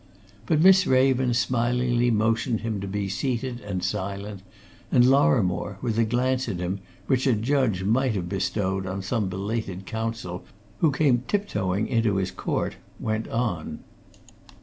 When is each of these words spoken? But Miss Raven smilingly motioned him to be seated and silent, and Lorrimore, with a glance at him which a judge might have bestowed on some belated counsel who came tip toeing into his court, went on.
But 0.47 0.59
Miss 0.63 0.87
Raven 0.87 1.31
smilingly 1.35 2.09
motioned 2.09 2.61
him 2.61 2.81
to 2.81 2.87
be 2.87 3.07
seated 3.07 3.59
and 3.59 3.83
silent, 3.83 4.41
and 4.91 5.05
Lorrimore, 5.05 5.77
with 5.83 5.99
a 5.99 6.05
glance 6.05 6.49
at 6.49 6.57
him 6.57 6.79
which 7.05 7.27
a 7.27 7.33
judge 7.33 7.83
might 7.83 8.15
have 8.15 8.27
bestowed 8.27 8.87
on 8.87 9.03
some 9.03 9.29
belated 9.29 9.85
counsel 9.85 10.43
who 10.79 10.89
came 10.91 11.21
tip 11.27 11.47
toeing 11.47 11.85
into 11.87 12.15
his 12.15 12.31
court, 12.31 12.77
went 12.99 13.27
on. 13.27 13.83